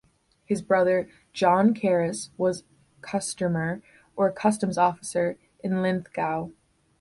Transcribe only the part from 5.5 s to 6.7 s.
in Linlithgow.